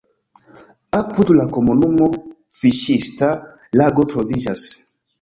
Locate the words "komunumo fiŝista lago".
1.59-4.11